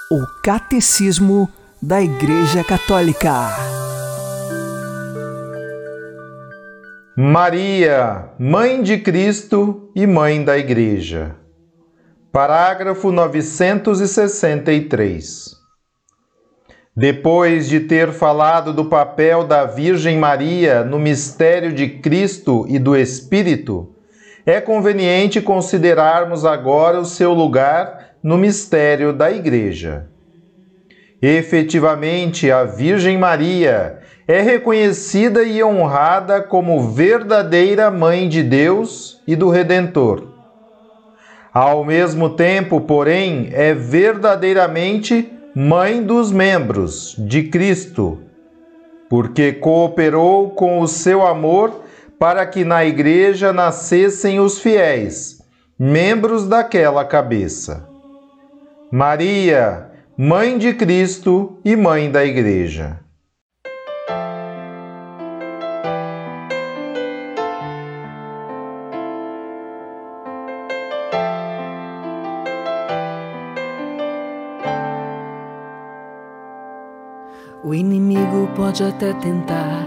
o 0.09 0.25
Catecismo 0.41 1.49
da 1.81 2.01
Igreja 2.01 2.63
Católica. 2.63 3.49
Maria, 7.17 8.29
Mãe 8.39 8.81
de 8.81 8.99
Cristo 8.99 9.91
e 9.93 10.07
Mãe 10.07 10.45
da 10.45 10.57
Igreja. 10.57 11.35
Parágrafo 12.31 13.11
963. 13.11 15.57
Depois 16.95 17.67
de 17.67 17.81
ter 17.81 18.13
falado 18.13 18.71
do 18.71 18.85
papel 18.85 19.43
da 19.43 19.65
Virgem 19.65 20.17
Maria 20.17 20.85
no 20.85 20.97
mistério 20.97 21.73
de 21.73 21.99
Cristo 21.99 22.65
e 22.69 22.79
do 22.79 22.95
Espírito, 22.95 23.93
é 24.47 24.61
conveniente 24.61 25.41
considerarmos 25.41 26.45
agora 26.45 27.01
o 27.01 27.05
seu 27.05 27.33
lugar 27.33 28.11
no 28.23 28.37
mistério 28.37 29.11
da 29.11 29.29
Igreja. 29.29 30.07
Efetivamente, 31.21 32.49
a 32.49 32.63
Virgem 32.63 33.17
Maria 33.17 33.99
é 34.25 34.39
reconhecida 34.39 35.43
e 35.43 35.61
honrada 35.61 36.41
como 36.41 36.91
verdadeira 36.91 37.91
Mãe 37.91 38.29
de 38.29 38.41
Deus 38.41 39.21
e 39.27 39.35
do 39.35 39.49
Redentor. 39.49 40.29
Ao 41.53 41.83
mesmo 41.83 42.29
tempo, 42.29 42.79
porém, 42.79 43.49
é 43.51 43.73
verdadeiramente 43.73 45.29
Mãe 45.53 46.01
dos 46.01 46.31
membros 46.31 47.15
de 47.17 47.43
Cristo, 47.43 48.19
porque 49.09 49.51
cooperou 49.51 50.51
com 50.51 50.79
o 50.79 50.87
seu 50.87 51.25
amor 51.25 51.86
para 52.19 52.45
que 52.45 52.63
na 52.63 52.83
Igreja 52.85 53.53
nascessem 53.53 54.39
os 54.39 54.59
fiéis, 54.59 55.41
membros 55.77 56.47
daquela 56.47 57.05
cabeça. 57.05 57.87
Maria, 58.91 59.91
Mãe 60.17 60.57
de 60.57 60.73
Cristo 60.73 61.59
e 61.63 61.75
Mãe 61.75 62.09
da 62.09 62.25
Igreja. 62.25 62.99
O 77.63 77.73
inimigo 77.73 78.49
pode 78.55 78.81
até 78.81 79.11
tentar, 79.15 79.86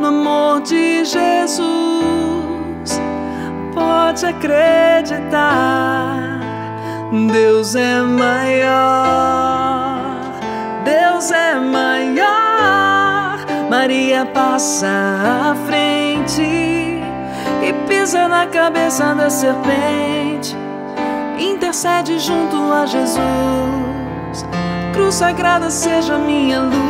no 0.00 0.08
amor 0.08 0.62
de 0.62 1.04
Jesus. 1.04 1.60
Pode 3.74 4.26
acreditar, 4.26 6.18
Deus 7.30 7.76
é 7.76 8.00
maior, 8.02 9.20
Deus 10.84 11.30
é 11.30 11.54
maior. 11.54 13.38
Maria 13.70 14.26
passa 14.26 14.88
à 14.88 15.54
frente 15.66 16.42
e 16.42 17.72
pisa 17.86 18.26
na 18.26 18.46
cabeça 18.46 19.14
da 19.14 19.30
serpente 19.30 20.56
intercede 21.70 22.18
junto 22.18 22.56
a 22.72 22.84
Jesus. 22.84 23.20
Cruz 24.92 25.14
sagrada 25.14 25.70
seja 25.70 26.18
minha 26.18 26.60
luz, 26.62 26.89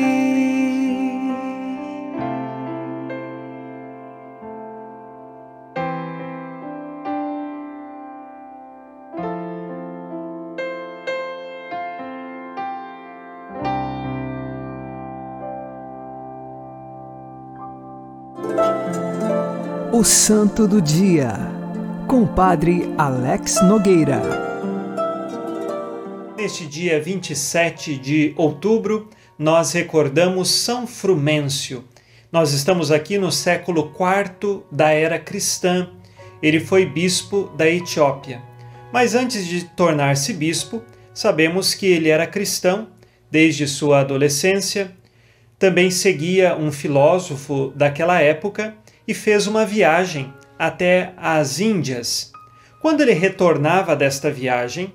O 20.01 20.03
Santo 20.03 20.67
do 20.67 20.81
Dia, 20.81 21.31
com 22.07 22.23
o 22.23 22.27
Padre 22.27 22.91
Alex 22.97 23.61
Nogueira. 23.61 24.19
Neste 26.35 26.65
dia 26.65 26.99
27 26.99 27.99
de 27.99 28.33
outubro, 28.35 29.11
nós 29.37 29.73
recordamos 29.73 30.49
São 30.49 30.87
Frumêncio. 30.87 31.83
Nós 32.31 32.51
estamos 32.51 32.91
aqui 32.91 33.19
no 33.19 33.31
século 33.31 33.93
IV 33.93 34.63
da 34.71 34.89
era 34.89 35.19
cristã. 35.19 35.91
Ele 36.41 36.59
foi 36.59 36.83
bispo 36.83 37.51
da 37.55 37.69
Etiópia. 37.69 38.41
Mas 38.91 39.13
antes 39.13 39.45
de 39.45 39.65
tornar-se 39.65 40.33
bispo, 40.33 40.81
sabemos 41.13 41.75
que 41.75 41.85
ele 41.85 42.09
era 42.09 42.25
cristão 42.25 42.87
desde 43.29 43.67
sua 43.67 43.99
adolescência. 43.99 44.91
Também 45.59 45.91
seguia 45.91 46.57
um 46.57 46.71
filósofo 46.71 47.71
daquela 47.75 48.19
época 48.19 48.81
e 49.07 49.13
fez 49.13 49.47
uma 49.47 49.65
viagem 49.65 50.33
até 50.57 51.13
as 51.17 51.59
Índias. 51.59 52.31
Quando 52.81 53.01
ele 53.01 53.13
retornava 53.13 53.95
desta 53.95 54.31
viagem, 54.31 54.93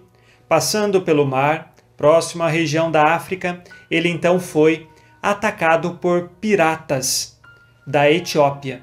passando 0.49 1.03
pelo 1.03 1.27
mar, 1.27 1.75
próximo 1.97 2.43
à 2.43 2.49
região 2.49 2.91
da 2.91 3.15
África, 3.15 3.63
ele 3.91 4.09
então 4.09 4.39
foi 4.39 4.87
atacado 5.23 5.99
por 6.01 6.31
piratas 6.41 7.39
da 7.87 8.11
Etiópia. 8.11 8.83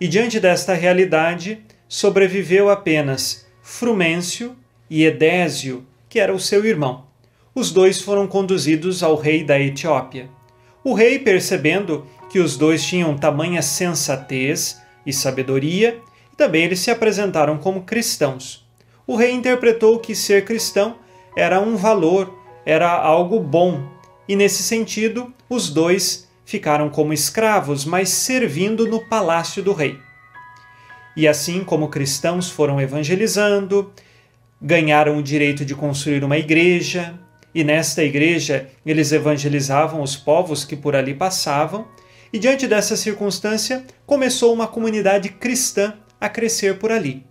E 0.00 0.08
diante 0.08 0.40
desta 0.40 0.74
realidade, 0.74 1.62
sobreviveu 1.88 2.70
apenas 2.70 3.46
Frumêncio 3.62 4.56
e 4.88 5.04
Edésio, 5.04 5.86
que 6.08 6.18
era 6.18 6.34
o 6.34 6.40
seu 6.40 6.64
irmão. 6.64 7.04
Os 7.54 7.70
dois 7.70 8.00
foram 8.00 8.26
conduzidos 8.26 9.02
ao 9.02 9.16
rei 9.16 9.44
da 9.44 9.58
Etiópia. 9.58 10.28
O 10.82 10.94
rei, 10.94 11.18
percebendo 11.18 12.06
que 12.30 12.38
os 12.38 12.56
dois 12.56 12.82
tinham 12.84 13.18
tamanha 13.18 13.60
sensatez 13.60 14.80
e 15.04 15.12
sabedoria, 15.12 16.00
e 16.32 16.36
também 16.36 16.64
eles 16.64 16.78
se 16.78 16.90
apresentaram 16.90 17.58
como 17.58 17.82
cristãos. 17.82 18.64
O 19.06 19.16
rei 19.16 19.32
interpretou 19.32 19.98
que 19.98 20.14
ser 20.14 20.44
cristão 20.44 20.96
era 21.36 21.60
um 21.60 21.76
valor, 21.76 22.32
era 22.64 22.90
algo 22.90 23.40
bom, 23.40 23.82
e 24.28 24.36
nesse 24.36 24.62
sentido, 24.62 25.34
os 25.48 25.70
dois 25.70 26.28
ficaram 26.44 26.88
como 26.88 27.12
escravos, 27.12 27.84
mas 27.84 28.08
servindo 28.08 28.86
no 28.86 29.00
palácio 29.08 29.62
do 29.62 29.72
rei. 29.72 29.98
E 31.16 31.26
assim 31.26 31.64
como 31.64 31.88
cristãos 31.88 32.48
foram 32.48 32.80
evangelizando, 32.80 33.92
ganharam 34.62 35.16
o 35.16 35.22
direito 35.22 35.64
de 35.64 35.74
construir 35.74 36.22
uma 36.22 36.38
igreja, 36.38 37.18
e 37.52 37.64
nesta 37.64 38.04
igreja 38.04 38.68
eles 38.86 39.10
evangelizavam 39.10 40.00
os 40.02 40.16
povos 40.16 40.64
que 40.64 40.76
por 40.76 40.94
ali 40.94 41.14
passavam, 41.14 41.88
e 42.32 42.38
diante 42.38 42.66
dessa 42.66 42.96
circunstância 42.96 43.84
começou 44.06 44.52
uma 44.52 44.66
comunidade 44.66 45.28
cristã 45.30 45.94
a 46.20 46.28
crescer 46.28 46.78
por 46.78 46.92
ali. 46.92 47.24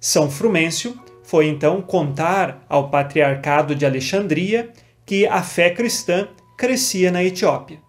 São 0.00 0.30
Frumêncio 0.30 0.98
foi 1.22 1.46
então 1.46 1.82
contar 1.82 2.64
ao 2.68 2.88
patriarcado 2.88 3.74
de 3.74 3.84
Alexandria 3.84 4.70
que 5.04 5.26
a 5.26 5.42
fé 5.42 5.70
cristã 5.70 6.28
crescia 6.56 7.10
na 7.10 7.22
Etiópia. 7.22 7.80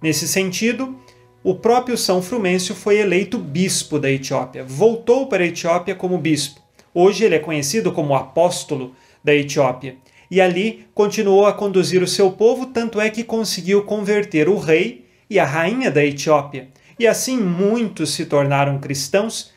Nesse 0.00 0.28
sentido, 0.28 0.96
o 1.42 1.54
próprio 1.54 1.98
São 1.98 2.22
Frumêncio 2.22 2.74
foi 2.74 2.98
eleito 2.98 3.38
bispo 3.38 3.98
da 3.98 4.10
Etiópia, 4.10 4.64
voltou 4.64 5.26
para 5.26 5.42
a 5.42 5.46
Etiópia 5.46 5.94
como 5.94 6.18
bispo. 6.18 6.60
Hoje 6.94 7.24
ele 7.24 7.34
é 7.34 7.38
conhecido 7.38 7.92
como 7.92 8.14
apóstolo 8.14 8.94
da 9.22 9.34
Etiópia 9.34 9.96
e 10.30 10.40
ali 10.40 10.86
continuou 10.94 11.46
a 11.46 11.52
conduzir 11.52 12.02
o 12.02 12.08
seu 12.08 12.30
povo, 12.32 12.66
tanto 12.66 13.00
é 13.00 13.10
que 13.10 13.24
conseguiu 13.24 13.84
converter 13.84 14.48
o 14.48 14.58
rei 14.58 15.07
e 15.30 15.38
a 15.38 15.44
rainha 15.44 15.90
da 15.90 16.04
Etiópia. 16.04 16.68
E 16.98 17.06
assim 17.06 17.38
muitos 17.38 18.14
se 18.14 18.26
tornaram 18.26 18.78
cristãos 18.78 19.52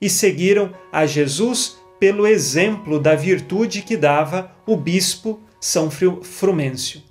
e 0.00 0.08
seguiram 0.08 0.72
a 0.92 1.06
Jesus 1.06 1.78
pelo 1.98 2.26
exemplo 2.26 2.98
da 2.98 3.14
virtude 3.14 3.82
que 3.82 3.96
dava 3.96 4.50
o 4.66 4.76
bispo 4.76 5.40
São 5.60 5.90
Frumêncio. 5.90 7.02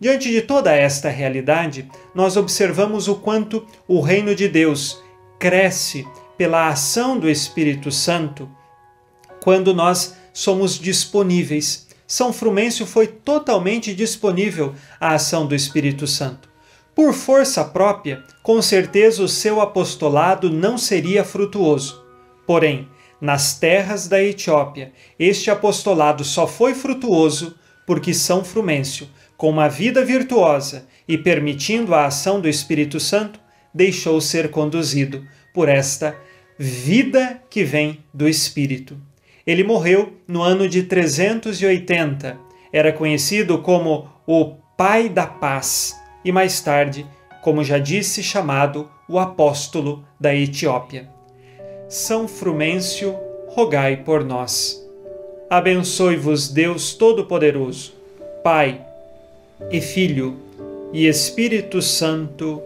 Diante 0.00 0.28
de 0.30 0.42
toda 0.42 0.72
esta 0.72 1.08
realidade, 1.08 1.88
nós 2.12 2.36
observamos 2.36 3.06
o 3.06 3.14
quanto 3.14 3.64
o 3.86 4.00
reino 4.00 4.34
de 4.34 4.48
Deus 4.48 5.00
cresce 5.38 6.04
pela 6.36 6.68
ação 6.68 7.16
do 7.16 7.30
Espírito 7.30 7.92
Santo 7.92 8.50
quando 9.40 9.72
nós 9.72 10.16
somos 10.32 10.78
disponíveis. 10.78 11.86
São 12.06 12.32
Frumêncio 12.32 12.84
foi 12.84 13.06
totalmente 13.06 13.94
disponível 13.94 14.74
à 15.00 15.14
ação 15.14 15.46
do 15.46 15.54
Espírito 15.54 16.06
Santo. 16.06 16.51
Por 17.02 17.14
força 17.14 17.64
própria, 17.64 18.22
com 18.44 18.62
certeza 18.62 19.24
o 19.24 19.28
seu 19.28 19.60
apostolado 19.60 20.48
não 20.48 20.78
seria 20.78 21.24
frutuoso. 21.24 22.00
Porém, 22.46 22.88
nas 23.20 23.58
terras 23.58 24.06
da 24.06 24.22
Etiópia, 24.22 24.92
este 25.18 25.50
apostolado 25.50 26.22
só 26.22 26.46
foi 26.46 26.74
frutuoso 26.74 27.56
porque 27.88 28.14
São 28.14 28.44
Frumêncio, 28.44 29.08
com 29.36 29.50
uma 29.50 29.68
vida 29.68 30.04
virtuosa 30.04 30.86
e 31.08 31.18
permitindo 31.18 31.92
a 31.92 32.06
ação 32.06 32.40
do 32.40 32.48
Espírito 32.48 33.00
Santo, 33.00 33.40
deixou 33.74 34.20
ser 34.20 34.52
conduzido 34.52 35.26
por 35.52 35.68
esta 35.68 36.16
vida 36.56 37.42
que 37.50 37.64
vem 37.64 37.98
do 38.14 38.28
Espírito. 38.28 38.96
Ele 39.44 39.64
morreu 39.64 40.18
no 40.28 40.40
ano 40.40 40.68
de 40.68 40.84
380. 40.84 42.38
Era 42.72 42.92
conhecido 42.92 43.58
como 43.58 44.08
o 44.24 44.54
Pai 44.76 45.08
da 45.08 45.26
Paz 45.26 46.00
e 46.24 46.30
mais 46.30 46.60
tarde, 46.60 47.06
como 47.42 47.64
já 47.64 47.78
disse, 47.78 48.22
chamado 48.22 48.88
o 49.08 49.18
Apóstolo 49.18 50.04
da 50.18 50.34
Etiópia. 50.34 51.08
São 51.88 52.26
Frumêncio, 52.26 53.16
rogai 53.48 53.96
por 53.96 54.24
nós. 54.24 54.80
Abençoe-vos 55.50 56.48
Deus 56.48 56.94
Todo-Poderoso, 56.94 57.92
Pai 58.42 58.80
e 59.70 59.80
Filho 59.80 60.38
e 60.92 61.06
Espírito 61.06 61.82
Santo. 61.82 62.62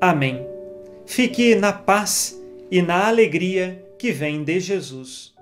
Amém. 0.00 0.44
Fique 1.06 1.54
na 1.54 1.72
paz 1.72 2.38
e 2.70 2.82
na 2.82 3.08
alegria 3.08 3.82
que 3.98 4.12
vem 4.12 4.44
de 4.44 4.60
Jesus. 4.60 5.32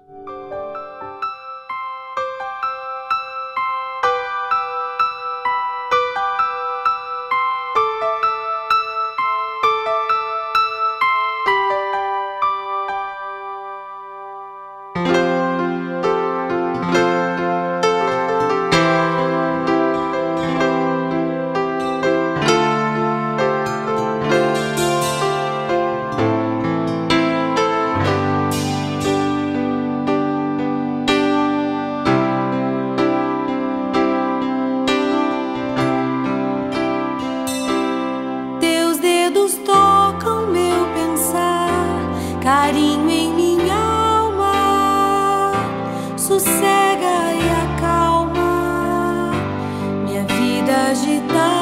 Vida 51.08 51.57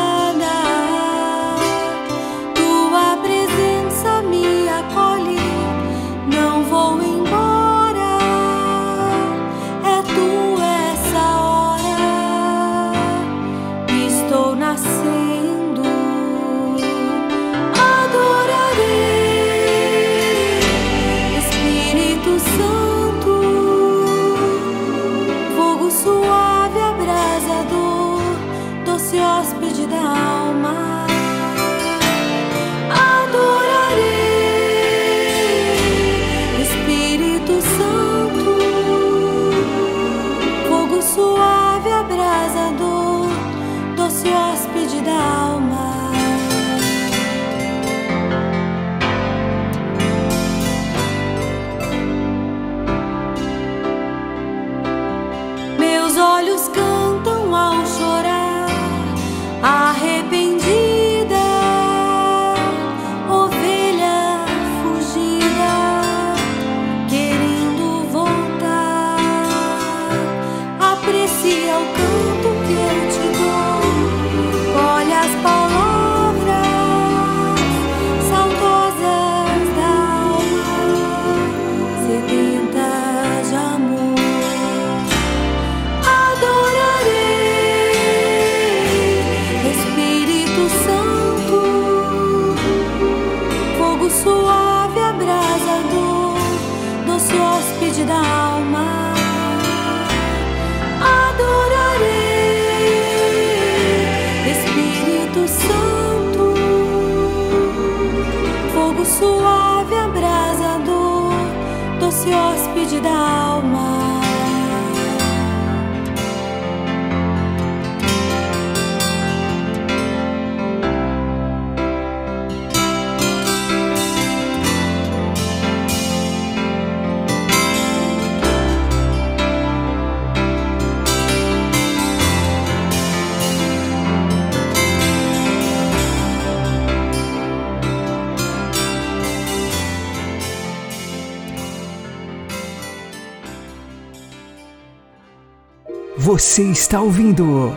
Você 146.39 146.64
está 146.64 147.01
ouvindo 147.01 147.74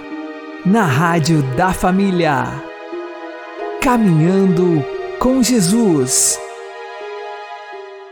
na 0.65 0.83
Rádio 0.83 1.41
da 1.55 1.71
Família. 1.71 2.61
Caminhando 3.81 4.83
com 5.17 5.41
Jesus. 5.41 6.37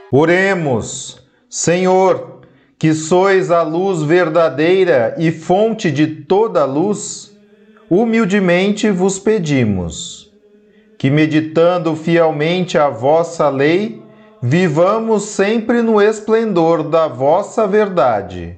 Oremos, 0.09 1.21
Senhor, 1.49 2.39
que 2.79 2.93
sois 2.93 3.51
a 3.51 3.61
luz 3.61 4.01
verdadeira 4.03 5.15
e 5.17 5.33
fonte 5.33 5.91
de 5.91 6.07
toda 6.07 6.63
luz, 6.63 7.37
humildemente 7.89 8.89
vos 8.89 9.19
pedimos 9.19 10.31
que, 10.97 11.09
meditando 11.09 11.93
fielmente 11.93 12.77
a 12.77 12.87
vossa 12.87 13.49
lei, 13.49 14.01
vivamos 14.41 15.23
sempre 15.23 15.81
no 15.81 16.01
esplendor 16.01 16.83
da 16.83 17.05
vossa 17.05 17.67
verdade. 17.67 18.57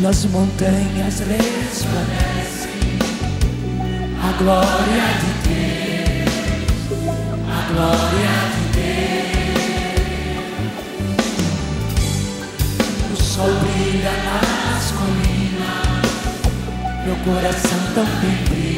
Nas 0.00 0.24
montanhas 0.24 1.20
resplandece 1.20 2.39
a 4.30 4.32
glória 4.38 5.06
de 5.20 5.30
Deus, 5.48 6.30
a 7.48 7.60
glória 7.72 8.34
de 8.54 8.62
Deus. 8.76 9.58
O 13.12 13.14
sol 13.20 13.52
brilha 13.60 14.14
nas 14.24 14.84
colinas, 14.92 16.06
meu 17.04 17.16
coração 17.24 17.80
também 17.94 18.38
brilha 18.48 18.69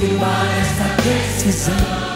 confirmar 0.00 0.46
esta 0.62 0.84
decisão 1.02 2.09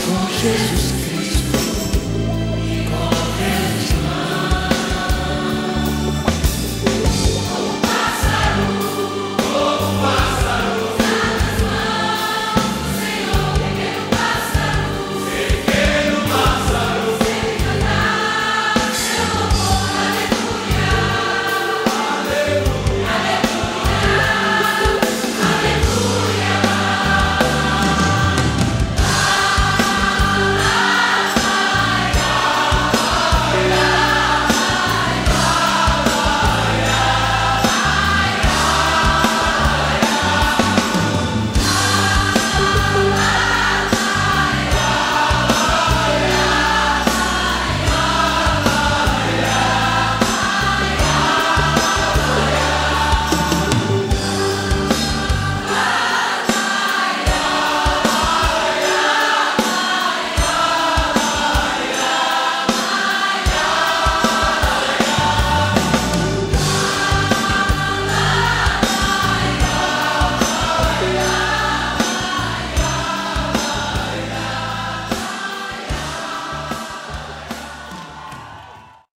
com 0.00 0.28
Jesus 0.30 0.92
Cristo. 0.92 1.03